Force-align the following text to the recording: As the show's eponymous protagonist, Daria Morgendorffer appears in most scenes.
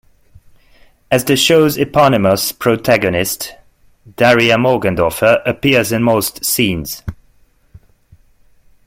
As 1.11 1.25
the 1.25 1.35
show's 1.35 1.77
eponymous 1.77 2.51
protagonist, 2.51 3.53
Daria 4.15 4.55
Morgendorffer 4.57 5.43
appears 5.45 5.91
in 5.91 6.01
most 6.01 6.43
scenes. 6.43 7.03